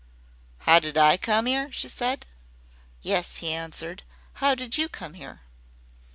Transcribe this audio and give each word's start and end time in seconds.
"Ow 0.65 0.79
did 0.79 0.97
I 0.97 1.15
come 1.15 1.45
'ere?" 1.47 1.71
she 1.71 1.87
said. 1.87 2.25
"Yes," 3.03 3.37
he 3.37 3.53
answered, 3.53 4.01
"how 4.41 4.55
did 4.55 4.75
you 4.75 4.89
come 4.89 5.13
here?" 5.13 5.41